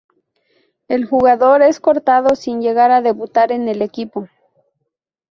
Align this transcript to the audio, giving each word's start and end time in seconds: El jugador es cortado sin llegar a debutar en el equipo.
El 0.87 1.05
jugador 1.05 1.61
es 1.61 1.79
cortado 1.79 2.35
sin 2.35 2.59
llegar 2.59 2.89
a 2.89 3.03
debutar 3.03 3.51
en 3.51 3.67
el 3.67 3.83
equipo. 3.83 4.27